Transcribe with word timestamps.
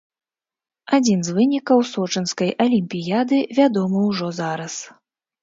Адзін 0.97 1.19
з 1.27 1.35
вынікаў 1.39 1.83
сочынскай 1.89 2.49
алімпіяды 2.65 3.37
вядомы 3.61 3.99
ўжо 4.09 4.33
зараз. 4.41 4.81